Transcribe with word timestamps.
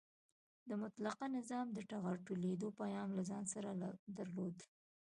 د 0.69 0.69
مطلقه 0.83 1.25
نظام 1.37 1.67
د 1.73 1.79
ټغر 1.89 2.15
ټولېدو 2.27 2.67
پیغام 2.79 3.09
له 3.17 3.23
ځان 3.29 3.43
سره 3.53 3.69
درلود. 4.17 4.57